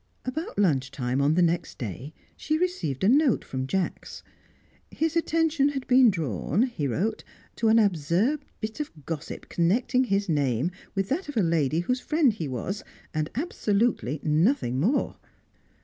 [0.25, 4.23] About lunch time on the next day she received a note from Jacks.
[4.89, 7.23] His attention had been drawn he wrote
[7.57, 11.99] to an absurd bit of gossip connecting his name with that of a lady whose
[11.99, 12.83] friend he was,
[13.13, 15.17] and absolutely nothing more.